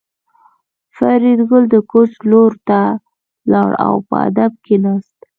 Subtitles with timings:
[0.95, 2.81] فریدګل د کوچ لور ته
[3.51, 5.17] لاړ او په ادب کېناست